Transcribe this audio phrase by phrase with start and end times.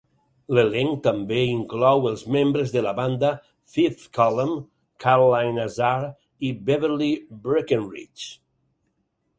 [0.51, 3.31] L"elenc també inclou els membres de la banda
[3.75, 4.57] Fifth Column,
[5.07, 5.95] Caroline Azar
[6.51, 7.13] i Beverly
[7.47, 8.35] Breckenridge.